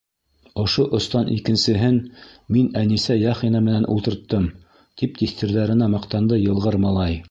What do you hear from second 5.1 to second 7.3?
тиҫтерҙәренә маҡтанды йылғыр малай.